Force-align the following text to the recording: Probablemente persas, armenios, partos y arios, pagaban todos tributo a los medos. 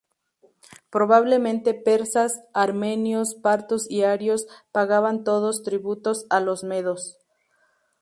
Probablemente 0.89 1.75
persas, 1.75 2.41
armenios, 2.55 3.35
partos 3.35 3.85
y 3.87 4.01
arios, 4.01 4.47
pagaban 4.71 5.23
todos 5.23 5.61
tributo 5.61 6.13
a 6.31 6.39
los 6.39 6.63
medos. 6.63 7.19